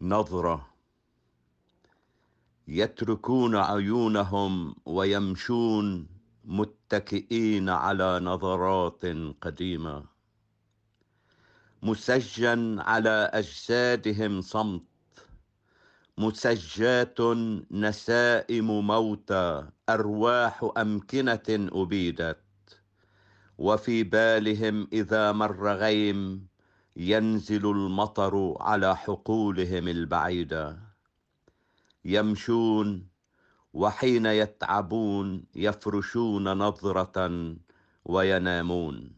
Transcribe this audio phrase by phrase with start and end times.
[0.00, 0.68] نظرة.
[2.68, 6.08] يتركون عيونهم ويمشون
[6.44, 9.02] متكئين على نظرات
[9.40, 10.04] قديمة.
[11.82, 14.82] مسجا على أجسادهم صمت.
[16.18, 17.20] مسجات
[17.70, 19.68] نسائم موتى.
[19.88, 22.38] أرواح أمكنة أبيدت.
[23.58, 26.46] وفي بالهم إذا مر غيم
[26.98, 30.78] ينزل المطر على حقولهم البعيدة.
[32.04, 33.08] يمشون
[33.72, 37.56] وحين يتعبون يفرشون نظرة
[38.04, 39.12] وينامون.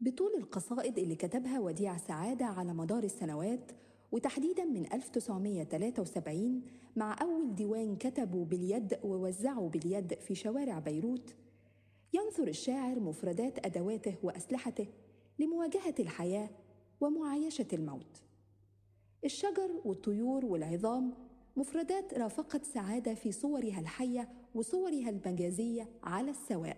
[0.00, 3.72] بطول القصائد اللي كتبها وديع سعادة على مدار السنوات
[4.12, 6.62] وتحديدا من 1973
[6.96, 11.34] مع أول ديوان كتبه باليد ووزعه باليد في شوارع بيروت
[12.12, 14.86] ينثر الشاعر مفردات أدواته وأسلحته
[15.38, 16.50] لمواجهة الحياة
[17.04, 18.22] ومعايشة الموت.
[19.24, 21.14] الشجر والطيور والعظام
[21.56, 26.76] مفردات رافقت سعادة في صورها الحية وصورها المجازية على السواء.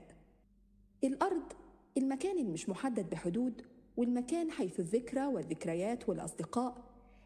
[1.05, 1.53] الأرض
[1.97, 3.63] المكان المش محدد بحدود
[3.97, 6.85] والمكان حيث الذكرى والذكريات والأصدقاء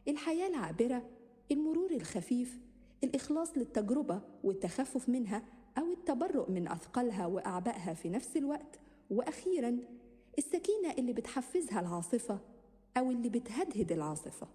[0.09, 1.09] الحياة العابرة
[1.53, 2.61] المرور الخفيف
[3.05, 5.43] الإخلاص للتجربة والتخفف منها
[5.79, 8.81] أو التبرؤ من أثقالها وأعبائها في نفس الوقت.
[9.11, 9.79] وأخيرا
[10.39, 12.41] السكينة اللي بتحفزها العاصفة
[12.97, 14.47] أو اللي بتهدهد العاصفة.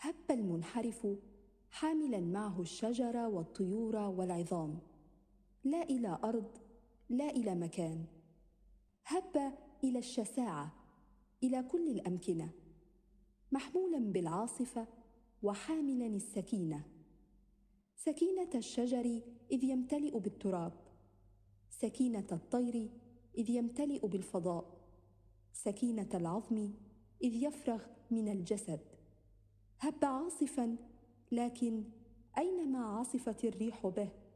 [0.00, 1.06] هب المنحرف
[1.70, 4.87] حاملا معه الشجر والطيور والعظام.
[5.70, 6.58] لا إلى أرض
[7.08, 8.04] لا إلى مكان.
[9.06, 10.74] هب إلى الشساعة
[11.42, 12.50] إلى كل الأمكنة.
[13.52, 14.86] محمولا بالعاصفة
[15.42, 16.84] وحاملا السكينة.
[17.96, 19.20] سكينة الشجر
[19.50, 20.72] إذ يمتلئ بالتراب.
[21.70, 22.90] سكينة الطير
[23.38, 24.64] إذ يمتلئ بالفضاء.
[25.52, 26.70] سكينة العظم
[27.22, 28.80] إذ يفرغ من الجسد.
[29.78, 30.76] هب عاصفا
[31.32, 31.84] لكن
[32.38, 34.27] أينما عاصفت الريح به؟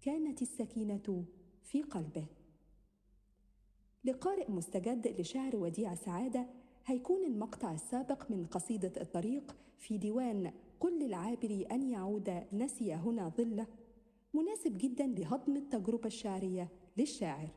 [0.00, 1.24] كانت السكينة
[1.62, 2.26] في قلبه.
[4.04, 6.46] لقارئ مستجد لشعر وديع سعادة
[6.86, 13.66] هيكون المقطع السابق من قصيدة الطريق في ديوان قل للعابر أن يعود نسي هنا ظله
[14.34, 17.48] مناسب جدا لهضم التجربة الشعرية للشاعر.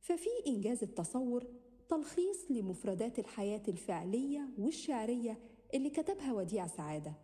[0.00, 1.46] ففي إنجاز التصور
[1.88, 5.38] تلخيص لمفردات الحياة الفعلية والشعرية
[5.74, 7.14] اللي كتبها وديع سعادة.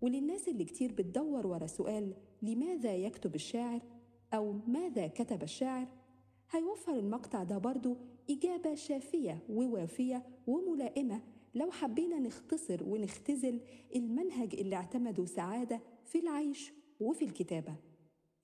[0.00, 3.80] وللناس اللي كتير بتدور ورا سؤال لماذا يكتب الشاعر؟
[4.34, 5.86] أو ماذا كتب الشاعر؟
[6.50, 7.96] هيوفر المقطع ده برضو
[8.30, 11.22] إجابة شافية ووافية وملائمة
[11.54, 13.60] لو حبينا نختصر ونختزل
[13.96, 17.74] المنهج اللي اعتمده سعادة في العيش وفي الكتابة.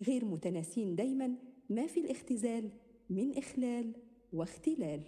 [0.02, 1.34] غير متناسين دايما
[1.70, 2.70] ما في الاختزال
[3.10, 3.92] من إخلال
[4.32, 5.00] واختلال.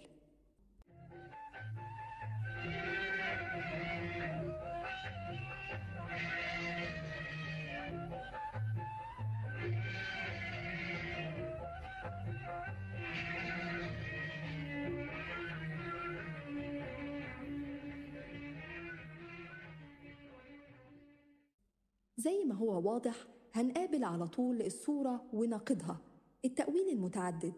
[22.17, 26.01] زي ما هو واضح هنقابل على طول الصورة وناقضها
[26.45, 27.53] التأويل المتعدد.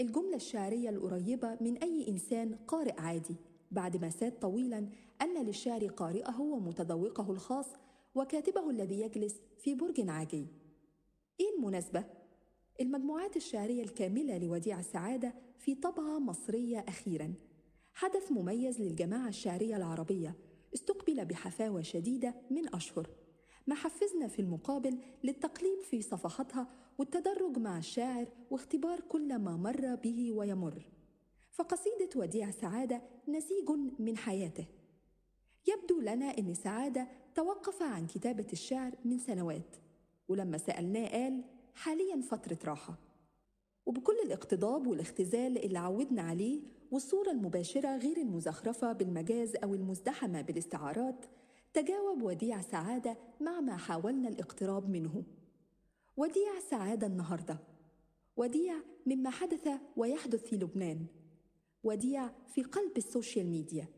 [0.00, 3.36] الجملة الشعرية القريبة من أي إنسان قارئ عادي.
[3.70, 4.88] بعد ما ساد طويلا
[5.22, 7.66] أن للشعر قارئه ومتذوقه الخاص
[8.14, 10.46] وكاتبه الذي يجلس في برج عاجي.
[11.40, 12.04] إيه المناسبة؟
[12.80, 17.34] المجموعات الشعرية الكاملة لوديع السعادة في طبعة مصرية أخيرا.
[17.92, 20.34] حدث مميز للجماعة الشعرية العربية.
[20.74, 23.21] استقبل بحفاوة شديدة من أشهر.
[23.66, 26.66] ما حفزنا في المقابل للتقليب في صفحاتها
[26.98, 30.82] والتدرج مع الشاعر واختبار كل ما مر به ويمر.
[31.50, 34.66] فقصيدة وديع سعادة نسيج من حياته.
[35.68, 39.76] يبدو لنا أن سعادة توقف عن كتابة الشعر من سنوات
[40.28, 41.44] ولما سألناه قال
[41.74, 42.98] حاليا فترة راحة
[43.86, 46.60] وبكل الاقتضاب والاختزال اللي عودنا عليه
[46.90, 51.26] والصورة المباشرة غير المزخرفة بالمجاز أو المزدحمة بالاستعارات
[51.74, 55.24] تجاوب وديع سعادة مع ما حاولنا الاقتراب منه.
[56.16, 57.58] وديع سعادة النهاردة.
[58.36, 58.74] وديع
[59.06, 61.06] مما حدث ويحدث في لبنان.
[61.84, 63.88] وديع في قلب السوشيال ميديا.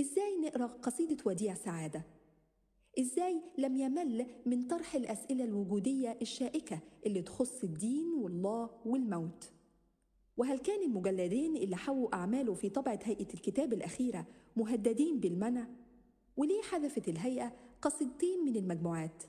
[0.00, 2.02] إزاي نقرأ قصيدة وديع سعادة؟
[2.98, 9.52] إزاي لم يمل من طرح الأسئلة الوجودية الشائكة اللي تخص الدين والله والموت؟
[10.36, 15.66] وهل كان المجلدين اللي حووا أعماله في طبعة هيئة الكتاب الأخيرة مهددين بالمنع؟
[16.36, 17.52] وليه حذفت الهيئة
[17.82, 19.22] قصيدتين من المجموعات؟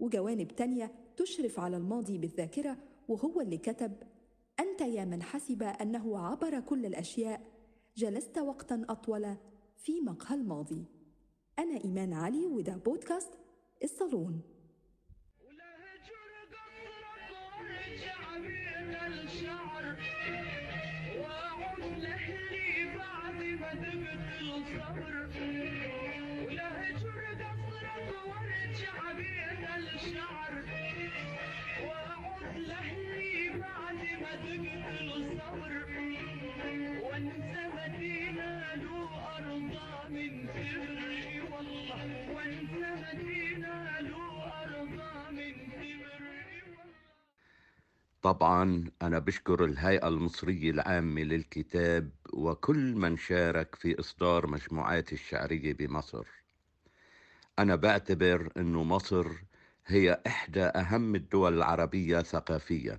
[0.00, 2.76] وجوانب تانية تشرف على الماضي بالذاكرة
[3.08, 3.92] وهو اللي كتب
[4.60, 7.42] أنت يا من حسب أنه عبر كل الأشياء
[7.96, 9.36] جلست وقتا أطول
[9.76, 10.84] في مقهى الماضي
[11.58, 13.30] أنا إيمان علي وده بودكاست
[13.84, 14.40] الصالون
[48.22, 56.26] طبعا أنا بشكر الهيئة المصرية العامة للكتاب وكل من شارك في إصدار مجموعات الشعرية بمصر.
[57.58, 59.26] أنا بعتبر أنه مصر
[59.86, 62.98] هي إحدى أهم الدول العربية ثقافيا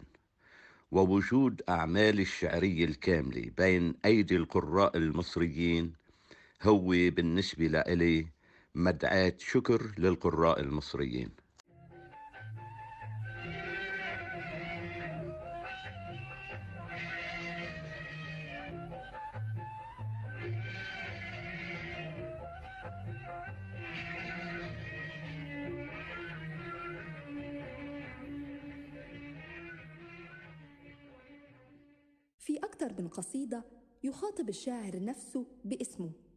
[0.91, 5.93] ووجود أعمال الشعرية الكاملة بين أيدي القراء المصريين
[6.63, 8.27] هو بالنسبة لإلي
[8.75, 11.29] مدعاة شكر للقراء المصريين.
[32.39, 33.63] في أكثر من قصيدة
[34.03, 36.28] يخاطب الشاعر نفسه باسمه.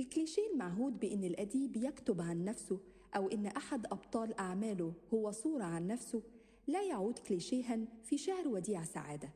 [0.00, 2.80] الكليشيه المعهود بأن الأديب يكتب عن نفسه
[3.16, 6.22] أو أن أحد أبطال أعماله هو صورة عن نفسه
[6.66, 9.32] لا يعود كليشيها في شعر وديع سعادة.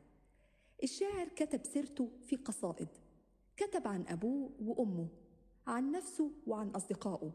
[0.82, 2.88] الشاعر كتب سيرته في قصائد
[3.56, 5.08] كتب عن أبوه وأمه
[5.66, 7.32] عن نفسه وعن أصدقائه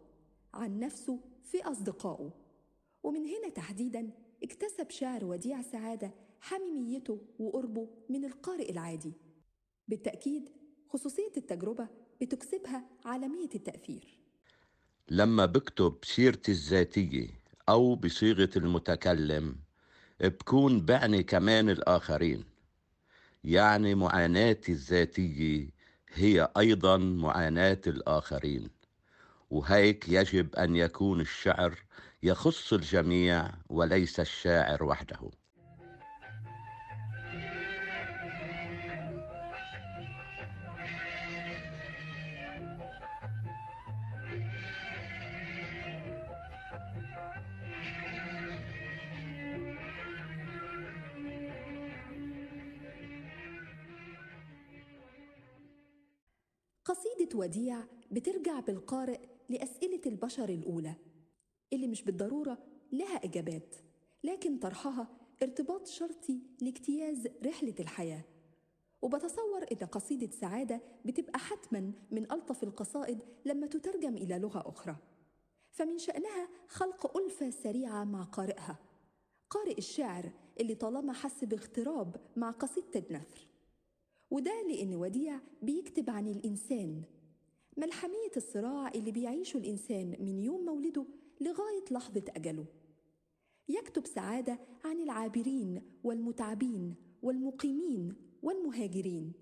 [0.54, 2.32] عن نفسه في أصدقائه.
[3.04, 4.12] ومن هنا تحديدا
[4.44, 9.14] اكتسب شعر وديع سعادة حميميته وقربه من القارئ العادي.
[9.88, 10.50] بالتأكيد
[10.88, 11.88] خصوصية التجربة
[12.22, 14.20] بتكسبها عالمية التأثير.
[15.10, 17.28] لما بكتب سيرتي الذاتية
[17.70, 19.56] أو بصيغة المتكلم
[20.20, 22.44] بكون بعني كمان الآخرين.
[23.44, 25.70] يعني معاناتي الذاتية
[26.14, 28.70] هي أيضا معاناة الآخرين.
[29.50, 31.84] وهيك يجب أن يكون الشعر
[32.24, 35.32] يخص الجميع وليس الشاعر وحده.
[57.06, 59.20] قصيدة وديع بترجع بالقارئ
[59.50, 60.94] لأسئلة البشر الأولى
[61.74, 62.58] اللي مش بالضرورة
[62.92, 63.76] لها إجابات
[64.24, 65.08] لكن طرحها
[65.44, 68.22] ارتباط شرطي لاجتياز رحلة الحياة.
[69.02, 74.96] وبتصور إن قصيدة سعادة بتبقى حتما من ألطف القصائد لما تترجم إلى لغة أخرى.
[75.72, 78.80] فمن شأنها خلق ألفة سريعة مع قارئها
[79.50, 83.48] قارئ الشعر اللي طالما حس باغتراب مع قصيدة النثر.
[84.36, 87.02] وده لأن وديع بيكتب عن الإنسان.
[87.78, 91.06] ملحمية الصراع اللي بيعيشه الإنسان من يوم مولده
[91.42, 92.66] لغاية لحظة أجله؟
[93.70, 99.34] يكتب سعادة عن العابرين والمتعبين والمقيمين والمهاجرين.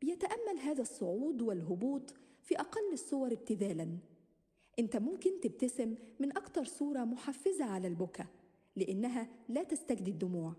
[0.00, 3.98] بيتأمل هذا الصعود والهبوط في أقل الصور ابتذالا.
[4.78, 8.26] أنت ممكن تبتسم من أكتر صورة محفزة على البكا
[8.76, 10.54] لأنها لا تستجدي الدموع.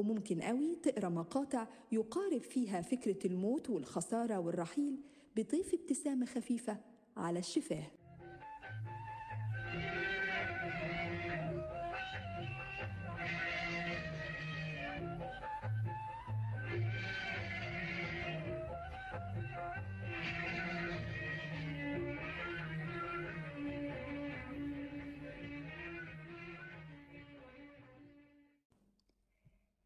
[0.00, 4.96] وممكن قوي تقرأ مقاطع يقارب فيها فكرة الموت والخسارة والرحيل
[5.36, 6.76] بطيف ابتسامة خفيفة
[7.16, 7.99] على الشفاه.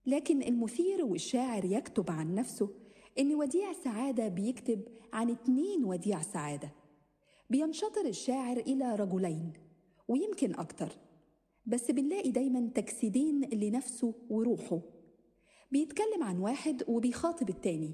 [0.06, 2.70] لكن المثير والشاعر يكتب عن نفسه
[3.18, 6.70] إن وديع سعادة بيكتب عن اتنين وديع سعادة.
[7.50, 9.52] بينشطر الشاعر إلى رجلين
[10.08, 10.92] ويمكن أكتر
[11.66, 14.80] بس بنلاقي دايما تجسيدين لنفسه وروحه.
[15.72, 17.92] بيتكلم عن واحد وبيخاطب التاني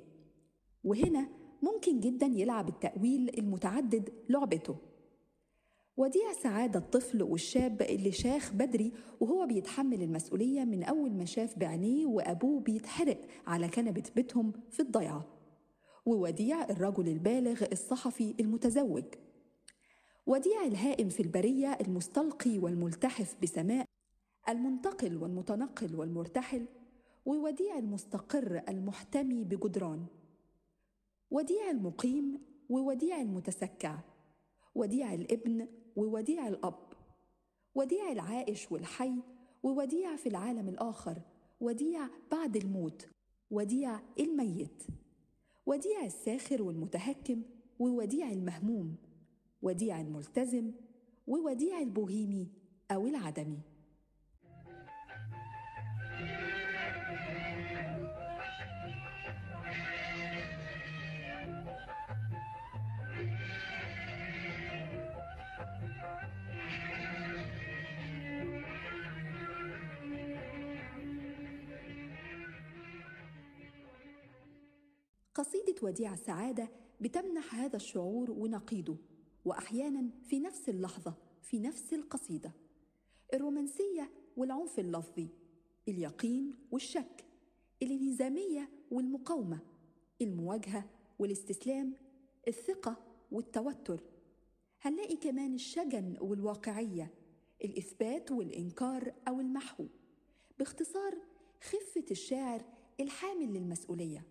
[0.84, 1.28] وهنا
[1.62, 4.76] ممكن جدا يلعب التأويل المتعدد لعبته.
[6.00, 12.06] وديع سعادة الطفل والشاب اللي شاخ بدري وهو بيتحمل المسؤولية من أول ما شاف بعينيه
[12.06, 15.26] وأبوه بيتحرق على كنبة بيتهم في الضيعة.
[16.06, 19.04] ووديع الرجل البالغ الصحفي المتزوج.
[20.26, 23.86] وديع الهائم في البرية المستلقي والملتحف بسماء
[24.48, 26.66] المنتقل والمتنقل والمرتحل
[27.24, 30.06] ووديع المستقر المحتمي بجدران.
[31.30, 33.98] وديع المقيم ووديع المتسكع.
[34.74, 36.92] وديع الابن ووديع الأب
[37.74, 39.14] وديع العائش والحي
[39.62, 41.22] ووديع في العالم الآخر
[41.60, 43.08] وديع بعد الموت
[43.50, 44.82] وديع الميت
[45.66, 47.42] وديع الساخر والمتهكم
[47.78, 48.96] ووديع المهموم
[49.62, 50.72] وديع الملتزم
[51.26, 52.48] ووديع البوهيمي
[52.90, 53.58] أو العدمي.
[75.40, 76.70] قصيدة وديع السعادة
[77.00, 78.96] بتمنح هذا الشعور ونقيضه
[79.44, 82.52] وأحيانا في نفس اللحظة في نفس القصيدة.
[83.34, 85.28] الرومانسية والعنف اللفظي
[85.88, 87.24] اليقين والشك
[87.82, 89.58] الانهزامية والمقاومة
[90.22, 91.94] المواجهة والاستسلام
[92.48, 92.96] الثقة
[93.32, 94.02] والتوتر.
[94.80, 97.14] هنلاقي كمان الشجن والواقعية
[97.64, 99.86] الإثبات والإنكار أو المحو.
[100.58, 101.18] باختصار
[101.62, 102.64] خفة الشاعر
[103.00, 104.29] الحامل للمسؤولية.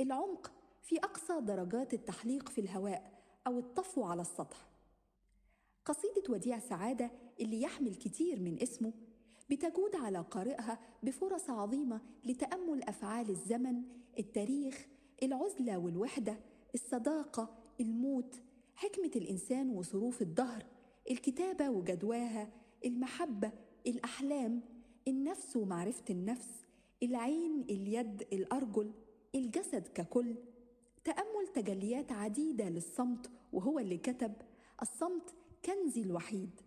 [0.00, 0.52] العمق
[0.82, 4.68] في أقصى درجات التحليق في الهواء أو الطفو على السطح.
[5.84, 8.92] قصيدة وديع سعادة اللي يحمل كتير من اسمه
[9.50, 13.82] بتجود على قارئها بفرص عظيمة لتأمل أفعال الزمن،
[14.18, 14.86] التاريخ،
[15.22, 16.38] العزلة والوحدة،
[16.74, 18.36] الصداقة، الموت،
[18.74, 20.66] حكمة الإنسان وظروف الدهر،
[21.10, 22.48] الكتابة وجدواها،
[22.84, 23.52] المحبة،
[23.86, 24.60] الأحلام،
[25.08, 26.66] النفس ومعرفة النفس،
[27.02, 28.92] العين، اليد، الأرجل،
[29.34, 30.34] الجسد ككل.
[31.04, 34.32] تأمل تجليات عديدة للصمت وهو اللي كتب
[34.82, 35.34] الصمت
[35.64, 36.60] كنزي الوحيد.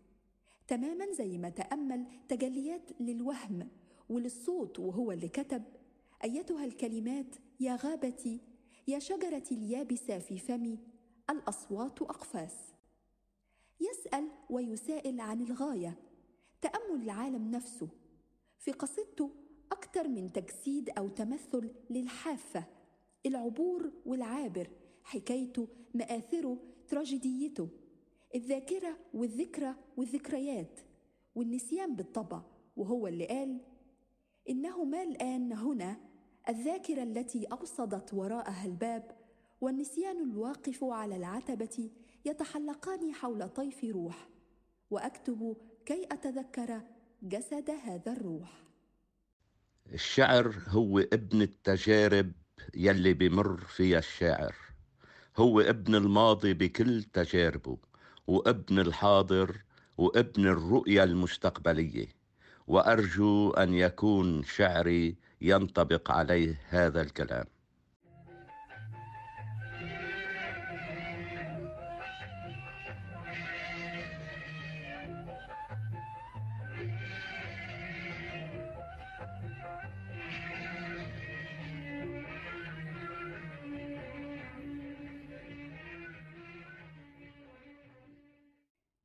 [0.67, 3.70] تماما زي ما تأمل تجليات للوهم
[4.10, 5.63] وللصوت وهو اللي كتب
[6.24, 8.41] أيتها الكلمات يا غابتي
[8.88, 10.79] يا شجرتي اليابسة في فمي
[11.29, 12.55] الأصوات أقفاس.
[13.82, 16.00] يسأل ويسائل عن الغاية.
[16.62, 17.88] تأمل العالم نفسه.
[18.60, 19.32] في قصيدته
[19.93, 22.63] أكثر من تجسيد أو تمثل للحافة
[23.25, 24.69] العبور والعابر
[25.03, 26.57] حكايته مآثره
[26.88, 27.69] تراجيديته
[28.35, 30.79] الذاكرة والذكرى والذكريات
[31.35, 32.41] والنسيان بالطبع
[32.77, 33.62] وهو اللي قال
[34.50, 35.97] إنه ما الآن هنا
[36.50, 39.17] الذاكرة التي أوصدت وراءها الباب
[39.62, 41.89] والنسيان الواقف على العتبة
[42.25, 44.29] يتحلقان حول طيف روح
[44.91, 46.81] وأكتب كي أتذكر
[47.23, 48.73] جسد هذا الروح.
[49.91, 52.31] الشعر هو ابن التجارب
[52.75, 54.55] يلي بمر فيها الشاعر.
[55.37, 57.77] هو ابن الماضي بكل تجاربه
[58.27, 59.61] وابن الحاضر
[59.97, 62.07] وابن الرؤية المستقبلية.
[62.67, 67.45] وأرجو أن يكون شعري ينطبق عليه هذا الكلام.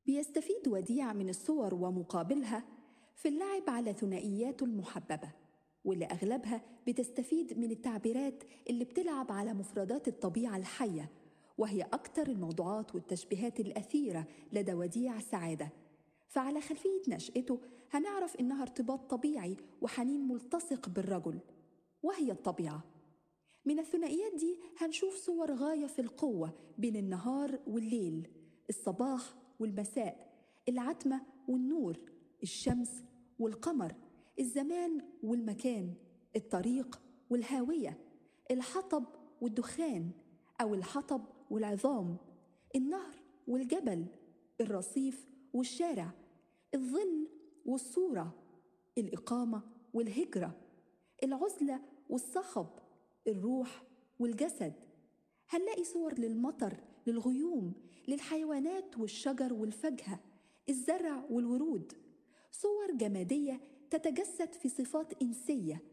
[0.09, 2.63] بيستفيد وديع من الصور ومقابلها
[3.15, 5.31] في اللعب على ثنائياته المحببة
[5.85, 11.11] واللي أغلبها بتستفيد من التعبيرات اللي بتلعب على مفردات الطبيعة الحية
[11.57, 15.69] وهي أكثر الموضوعات والتشبيهات الأثيرة لدى وديع سعادة.
[16.27, 17.59] فعلى خلفية نشأته
[17.91, 21.39] هنعرف إنها ارتباط طبيعي وحنين ملتصق بالرجل
[22.03, 22.83] وهي الطبيعة.
[23.65, 28.27] من الثنائيات دي هنشوف صور غاية في القوة بين النهار والليل
[28.69, 29.21] الصباح
[29.59, 30.29] والمساء
[30.69, 31.97] العتمة والنور
[32.43, 33.03] الشمس
[33.39, 33.95] والقمر
[34.39, 35.93] الزمان والمكان
[36.35, 37.97] الطريق والهاوية
[38.51, 39.03] الحطب
[39.41, 40.11] والدخان
[40.61, 42.17] أو الحطب والعظام
[42.75, 43.15] النهر
[43.47, 44.05] والجبل
[44.61, 46.11] الرصيف والشارع
[46.75, 47.27] الظل
[47.65, 48.35] والصورة
[48.97, 49.61] الإقامة
[49.93, 50.55] والهجرة
[51.23, 52.67] العزلة والصخب
[53.27, 53.83] الروح
[54.19, 54.73] والجسد.
[55.49, 57.73] هنلاقي صور للمطر للغيوم
[58.07, 60.19] للحيوانات والشجر والفاكهة
[60.69, 61.93] الزرع والورود.
[62.51, 65.83] صور جمادية تتجسد في صفات إنسية.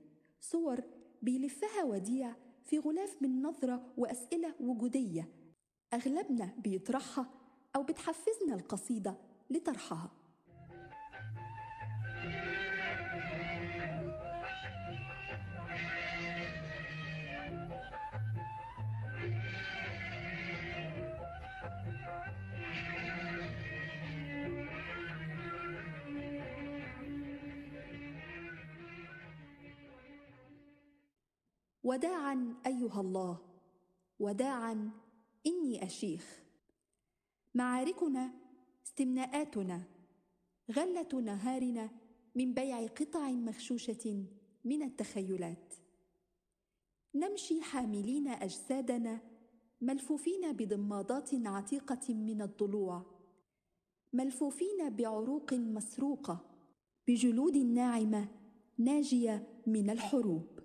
[0.40, 0.80] صور
[1.22, 5.28] بيلفها وديع في غلاف من نظرة وأسئلة وجودية.
[5.94, 7.30] أغلبنا بيطرحها
[7.76, 9.16] أو بتحفزنا القصيدة
[9.50, 10.10] لطرحها.
[31.86, 33.38] وداعا أيها الله
[34.18, 34.90] وداعا
[35.46, 36.42] إني أشيخ.
[37.54, 38.32] معاركنا
[38.86, 39.82] استمناءاتنا
[40.72, 41.90] غلة نهارنا
[42.34, 44.24] من بيع قطع مغشوشة
[44.64, 45.74] من التخيلات.
[47.14, 49.20] نمشي حاملين أجسادنا
[49.80, 53.02] ملفوفين بضمادات عتيقة من الضلوع.
[54.12, 56.44] ملفوفين بعروق مسروقة
[57.08, 58.28] بجلود ناعمة
[58.78, 60.55] ناجية من الحروب.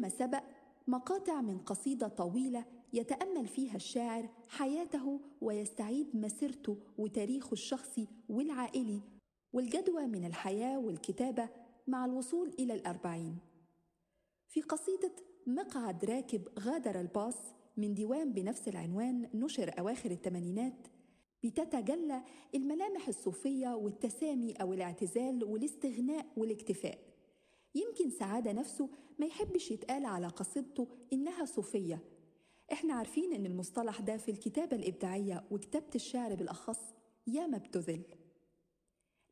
[0.00, 0.42] كل ما سبق
[0.86, 9.02] مقاطع من قصيدة طويلة يتأمل فيها الشاعر حياته ويستعيد مسيرته وتاريخه الشخصي والعائلي
[9.52, 11.48] والجدوى من الحياة والكتابة
[11.86, 13.38] مع الوصول إلى الأربعين.
[14.48, 15.12] في قصيدة
[15.46, 17.38] مقعد راكب غادر الباص
[17.76, 20.86] من ديوان بنفس العنوان نشر أواخر الثمانينات
[21.44, 22.22] بتتجلى
[22.54, 27.09] الملامح الصوفية والتسامي أو الاعتزال والاستغناء والاكتفاء.
[27.74, 32.02] يمكن سعادة نفسه ما يحبش يتقال على قصيدته إنها صوفية.
[32.72, 36.80] إحنا عارفين إن المصطلح ده في الكتابة الإبداعية وكتابة الشعر بالأخص
[37.26, 38.02] ياما بتذل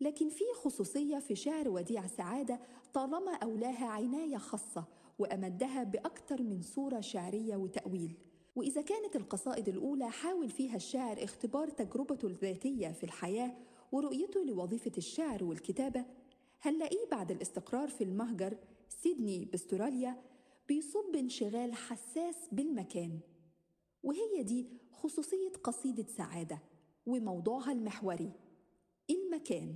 [0.00, 2.60] لكن في خصوصية في شعر وديع سعادة
[2.94, 4.84] طالما أولاها عناية خاصة
[5.18, 8.18] وأمدها بأكثر من صورة شعرية وتأويل.
[8.56, 13.56] وإذا كانت القصائد الأولى حاول فيها الشاعر اختبار تجربته الذاتية في الحياة
[13.92, 16.04] ورؤيته لوظيفة الشعر والكتابة
[16.62, 18.56] هنلاقيه بعد الاستقرار في المهجر
[18.88, 20.16] سيدني باستراليا
[20.68, 23.20] بيصب انشغال حساس بالمكان
[24.02, 26.58] وهي دي خصوصية قصيدة سعادة
[27.06, 28.32] وموضوعها المحوري
[29.10, 29.74] المكان.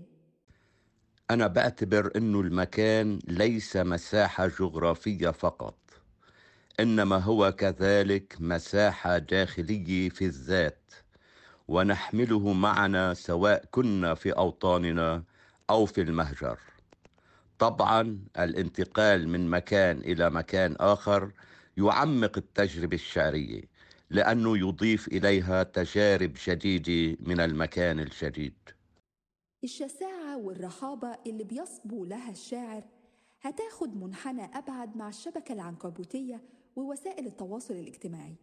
[1.31, 5.79] أنا بعتبر أنه المكان ليس مساحة جغرافية فقط
[6.81, 10.93] إنما هو كذلك مساحة داخلية في الذات
[11.69, 15.25] ونحمله معنا سواء كنا في أوطاننا
[15.71, 16.59] أو في المهجر.
[17.63, 21.33] طبعا الانتقال من مكان إلى مكان آخر
[21.77, 23.63] يعمق التجربة الشعرية
[24.11, 28.55] لأنه يضيف إليها تجارب جديدة من المكان الجديد.
[29.65, 32.85] الشساعة والرحابة اللي بيصبو لها الشاعر
[33.41, 36.43] هتاخد منحنى أبعد مع الشبكة العنكبوتية
[36.77, 38.37] ووسائل التواصل الاجتماعي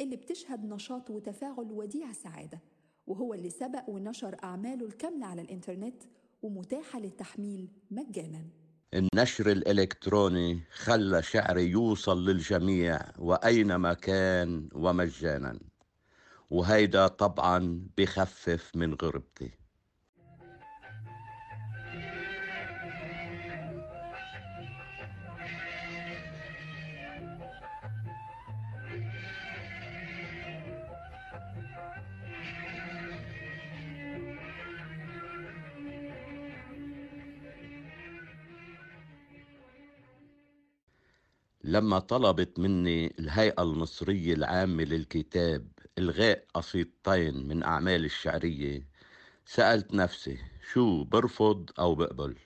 [0.00, 2.60] اللي بتشهد نشاط وتفاعل وديع سعادة
[3.06, 6.02] وهو اللي سبق ونشر أعماله الكاملة على الإنترنت
[6.42, 8.44] ومتاحة للتحميل مجانا.
[8.94, 15.58] النشر الإلكتروني خلى شعري يوصل للجميع وأينما كان ومجانا
[16.50, 19.57] وهيدا طبعا بخفف من غربتي.
[41.68, 48.86] لما طلبت مني الهيئة المصرية العامة للكتاب إلغاء قصيدتين من أعمالي الشعرية
[49.46, 50.38] سألت نفسي
[50.72, 52.36] شو برفض أو بقبل؟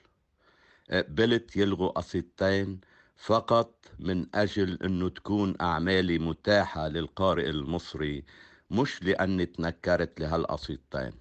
[0.91, 2.81] قبلت يلغوا قصيدتين
[3.17, 8.23] فقط من أجل أنه تكون أعمالي متاحة للقارئ المصري
[8.71, 11.11] مش لأني تنكرت لهالقصيدتين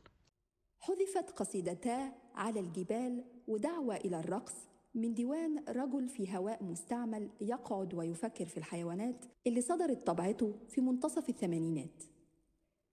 [0.81, 8.45] حذفت قصيدتا على الجبال ودعوة إلى الرقص من ديوان رجل في هواء مستعمل يقعد ويفكر
[8.45, 12.03] في الحيوانات اللي صدرت طبعته في منتصف الثمانينات.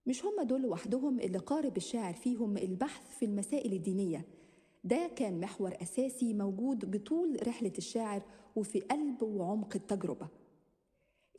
[0.06, 4.26] مش هم دول لوحدهم اللي قارب الشاعر فيهم البحث في المسائل الدينية.
[4.84, 8.22] ده كان محور أساسي موجود بطول رحلة الشاعر
[8.56, 10.28] وفي قلب وعمق التجربة.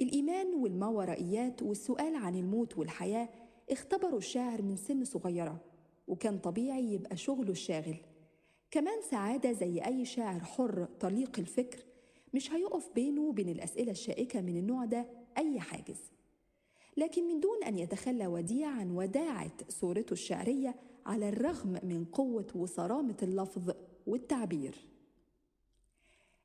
[0.02, 3.30] الإيمان والماورائيات والسؤال عن الموت والحياة
[3.70, 5.62] اختبروا الشاعر من سن صغيرة
[6.08, 7.96] وكان طبيعي يبقى شغله الشاغل.
[8.72, 11.84] كمان سعادة زي أي شاعر حر طليق الفكر
[12.34, 15.06] مش هيقف بينه وبين الأسئلة الشائكة من النوع ده
[15.38, 16.12] أي حاجز.
[16.98, 23.18] لكن من دون أن يتخلى وديع عن وداعة صورته الشعرية على الرغم من قوة وصرامة
[23.24, 23.72] اللفظ
[24.08, 24.76] والتعبير.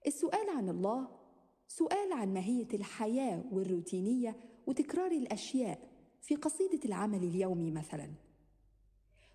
[0.07, 1.09] السؤال عن الله
[1.69, 4.37] سؤال عن ماهية الحياة والروتينية
[4.67, 5.89] وتكرار الأشياء
[6.23, 8.26] في قصيدة العمل اليومي مثلا.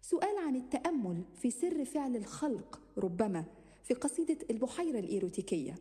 [0.01, 3.45] سؤال عن التأمل في سر فعل الخلق ربما
[3.83, 5.75] في قصيدة البحيرة الإيروتيكية.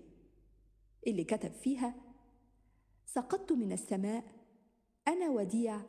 [1.07, 1.95] اللي كتب فيها
[3.07, 4.25] سقطت من السماء
[5.09, 5.81] أنا وديع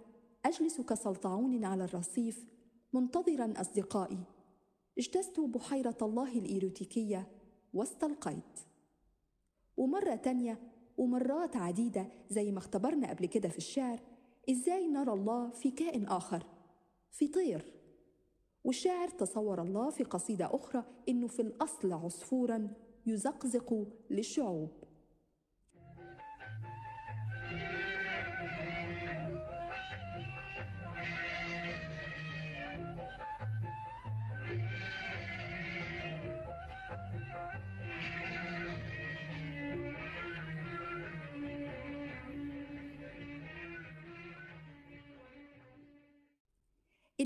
[0.46, 2.46] أجلس كسلطعون على الرصيف
[2.94, 4.24] منتظرا أصدقائي
[4.98, 7.28] اجتزت بحيرة الله الإيروتيكية
[7.74, 8.60] واستلقيت
[9.78, 10.60] ومرة تانية
[10.98, 14.00] ومرات عديدة زي ما اختبرنا قبل كده في الشعر
[14.50, 16.46] إزاي نرى الله في كائن آخر
[17.12, 17.81] في طير؟
[18.64, 22.68] والشاعر تصور الله في قصيدة أخرى إنه في الأصل عصفورا
[23.06, 24.70] يزقزق للشعوب.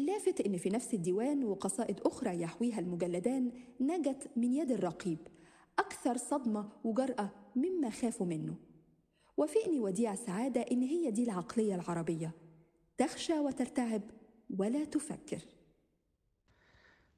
[0.05, 5.17] اللافت إن في نفس الديوان وقصائد أخرى يحويها المجلدان نجت من يد الرقيب.
[5.79, 8.55] أكثر صدمة وجرأة مما خافوا منه.
[9.37, 12.31] وافقني وديع سعادة إن هي دي العقلية العربية.
[12.97, 14.01] تخشى وترتعب
[14.57, 15.39] ولا تفكر.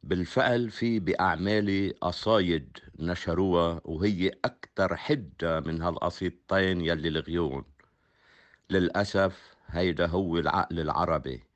[0.04, 7.64] بالفعل في بأعمالي قصايد نشروها وهي أكثر حدة من هالقصيدتين يلي لغيون
[8.70, 11.47] للأسف هيدا هو العقل العربي.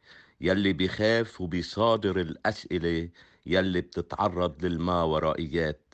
[0.41, 3.09] يلي بيخاف وبيصادر الأسئلة
[3.45, 5.93] يلي بتتعرض للماورائيات.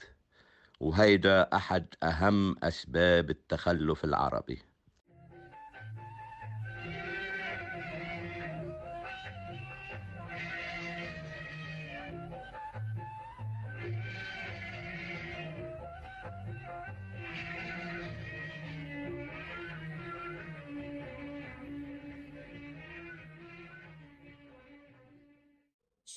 [0.80, 4.60] وهيدا أحد أهم أسباب التخلف العربي.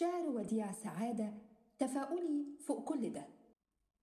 [0.01, 1.33] شعر وديع سعادة
[1.79, 3.27] تفاؤلي فوق كل ده.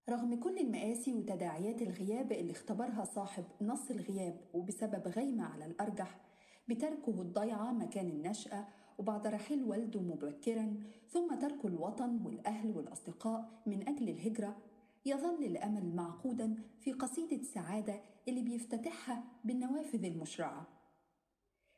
[0.10, 6.22] رغم كل المآسي وتداعيات الغياب اللي اختبرها صاحب نص الغياب وبسبب غيمة على الأرجح
[6.68, 10.76] بتركه الضيعة مكان النشأة وبعد رحيل والده مبكرا
[11.10, 14.58] ثم ترك الوطن والأهل والأصدقاء من أجل الهجرة
[15.06, 20.68] يظل الأمل معقودا في قصيدة سعادة اللي بيفتتحها بالنوافذ المشرعة.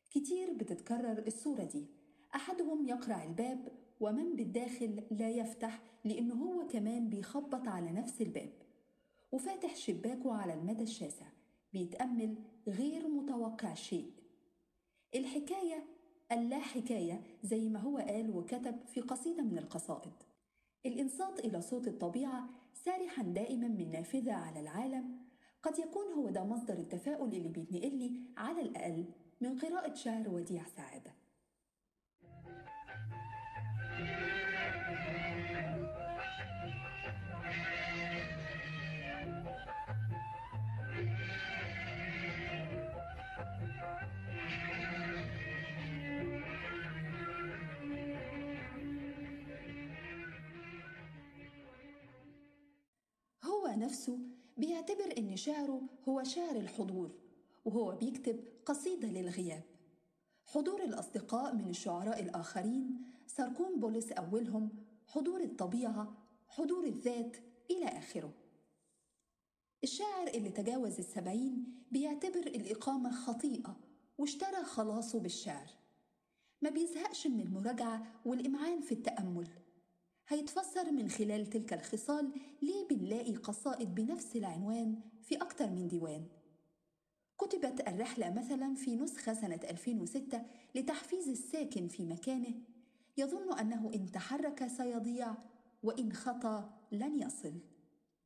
[0.10, 1.99] كتير بتتكرر الصورة دي
[2.50, 8.54] أحدهم يقرع الباب ومن بالداخل لا يفتح لأنه هو كمان بيخبط على نفس الباب.
[9.32, 11.26] وفاتح شباكه على المدى الشاسع
[11.74, 12.36] بيتأمل
[12.68, 14.12] غير متوقع شيء.
[15.16, 15.86] الحكاية
[16.32, 20.14] اللا حكاية زي ما هو قال وكتب في قصيدة من القصائد.
[20.86, 25.20] الإنصات إلى صوت الطبيعة سارحا دائما من نافذة على العالم.
[25.64, 29.06] قد يكون هو ده مصدر التفاؤل اللي بيتنقل لي على الأقل
[29.42, 31.19] من قراءة شعر وديع سعادة.
[53.80, 54.20] نفسه
[54.58, 57.12] بيعتبر إن شعره هو شعر الحضور
[57.66, 59.64] وهو بيكتب قصيدة للغياب.
[60.46, 64.70] حضور الأصدقاء من الشعراء الآخرين ساركون بوليس أولهم
[65.08, 67.38] حضور الطبيعة حضور الذات
[67.72, 68.34] إلى آخره.
[69.84, 73.78] الشاعر اللي تجاوز السبعين بيعتبر الإقامة خطيئة
[74.18, 75.68] واشترى خلاصه بالشعر.
[76.62, 79.48] ما بيزهقش من المراجعة والإمعان في التأمل.
[80.32, 86.26] هيتفسر من خلال تلك الخصال ليه بنلاقي قصائد بنفس العنوان في أكتر من ديوان.
[87.38, 90.42] كتبت الرحلة مثلا في نسخة سنة 2006
[90.76, 92.54] لتحفيز الساكن في مكانه
[93.18, 95.34] يظن أنه إن تحرك سيضيع
[95.84, 97.54] وإن خطى لن يصل.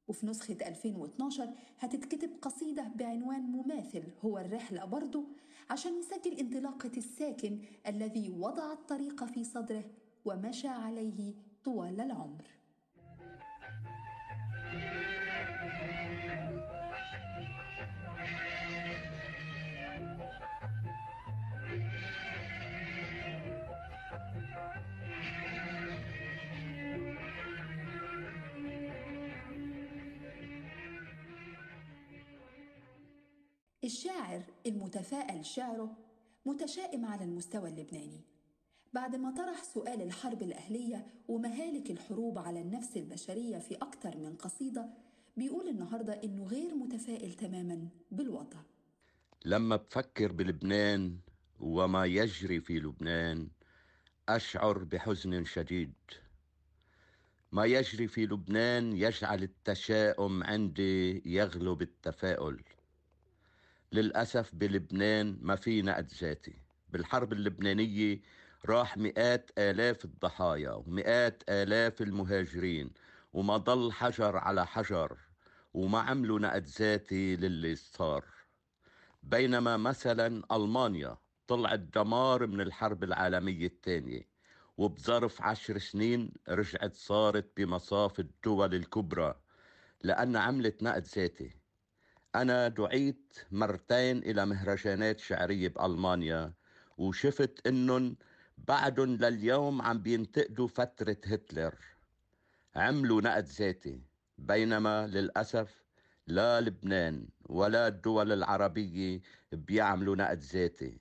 [0.07, 5.25] وفي نسخة 2012 هتتكتب قصيدة بعنوان مماثل هو الرحلة برضه
[5.69, 9.83] عشان يسجل انطلاقة الساكن الذي وضع الطريق في صدره
[10.25, 12.43] ومشى عليه طوال العمر.
[33.83, 35.97] الشاعر المتفائل شعره
[36.45, 38.32] متشائم على المستوى اللبناني.
[38.93, 44.89] بعد ما طرح سؤال الحرب الأهلية ومهالك الحروب على النفس البشرية في أكثر من قصيدة
[45.37, 48.59] بيقول النهاردة إنه غير متفائل تماما بالوضع
[49.45, 51.17] لما بفكر بلبنان
[51.59, 53.47] وما يجري في لبنان
[54.29, 55.93] أشعر بحزن شديد.
[57.51, 62.63] ما يجري في لبنان يجعل التشاؤم عندي يغلب التفاؤل.
[63.91, 66.53] للأسف بلبنان ما في نقد ذاتي
[66.89, 68.21] بالحرب اللبنانية
[68.65, 72.91] راح مئات آلاف الضحايا ومئات آلاف المهاجرين
[73.33, 75.17] وما ضل حجر على حجر
[75.73, 78.25] وما عملوا نقد ذاتي للي صار.
[79.23, 84.29] بينما مثلا ألمانيا طلعت دمار من الحرب العالمية الثانية
[84.77, 89.41] وبظرف عشر سنين رجعت صارت بمصاف الدول الكبرى
[90.03, 91.55] لأن عملت نقد ذاتي
[92.35, 96.53] أنا دعيت مرتين إلى مهرجانات شعرية بألمانيا
[96.97, 98.15] وشفت إنهم
[98.57, 101.75] بعدهم لليوم عم بينتقدوا فترة هتلر.
[102.75, 104.01] عملوا نقد ذاتي
[104.37, 105.83] بينما للأسف
[106.27, 110.99] لا لبنان ولا الدول العربية بيعملوا نقد ذاتي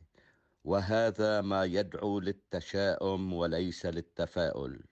[0.65, 4.85] وهذا ما يدعو للتشاؤم وليس للتفاؤل.